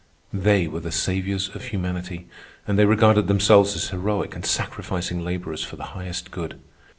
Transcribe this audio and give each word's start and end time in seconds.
They 0.33 0.65
were 0.67 0.79
the 0.79 0.91
saviours 0.91 1.51
of 1.53 1.65
humanity, 1.65 2.27
and 2.67 2.79
they 2.79 2.85
regarded 2.87 3.27
themselves 3.27 3.75
as 3.75 3.89
heroic 3.89 4.33
and 4.33 4.43
sacrificing 4.43 5.23
laborers 5.23 5.63
for 5.63 5.75
the 5.75 5.83
highest 5.93 6.31
good. 6.31 6.59